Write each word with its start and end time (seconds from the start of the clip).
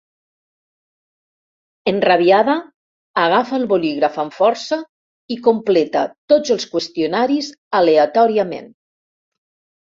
Enrabiada, 1.91 2.55
agafa 3.25 3.55
el 3.59 3.67
bolígraf 3.75 4.17
amb 4.25 4.35
força 4.39 4.81
i 5.37 5.39
completa 5.51 6.05
tots 6.35 6.57
els 6.59 6.69
qüestionaris 6.75 7.55
aleatòriament. 7.83 8.77